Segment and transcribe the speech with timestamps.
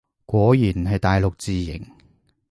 [0.25, 1.85] 果然係大陸字形